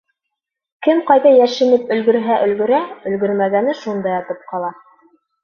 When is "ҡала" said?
4.51-4.75